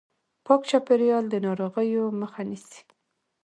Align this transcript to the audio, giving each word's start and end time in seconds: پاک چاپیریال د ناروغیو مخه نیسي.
پاک 0.45 0.61
چاپیریال 0.69 1.25
د 1.29 1.35
ناروغیو 1.45 2.03
مخه 2.21 2.41
نیسي. 2.49 2.81